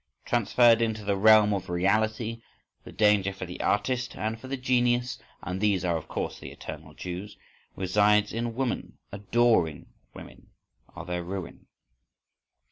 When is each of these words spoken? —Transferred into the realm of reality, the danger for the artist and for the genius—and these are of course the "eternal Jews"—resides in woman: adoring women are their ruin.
—Transferred 0.25 0.81
into 0.81 1.05
the 1.05 1.15
realm 1.15 1.53
of 1.53 1.69
reality, 1.69 2.41
the 2.83 2.91
danger 2.91 3.31
for 3.31 3.45
the 3.45 3.61
artist 3.61 4.15
and 4.15 4.39
for 4.39 4.47
the 4.47 4.57
genius—and 4.57 5.61
these 5.61 5.85
are 5.85 5.95
of 5.95 6.07
course 6.07 6.39
the 6.39 6.49
"eternal 6.51 6.95
Jews"—resides 6.95 8.33
in 8.33 8.55
woman: 8.55 8.97
adoring 9.11 9.85
women 10.15 10.47
are 10.95 11.05
their 11.05 11.21
ruin. 11.23 11.67